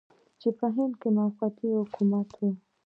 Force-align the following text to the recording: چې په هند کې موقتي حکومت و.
چې 0.41 0.49
په 0.57 0.65
هند 0.75 0.93
کې 1.01 1.09
موقتي 1.17 1.67
حکومت 1.79 2.27
و. 2.33 2.39